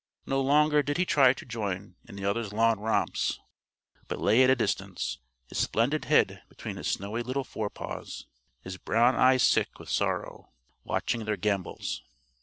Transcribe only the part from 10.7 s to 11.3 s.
watching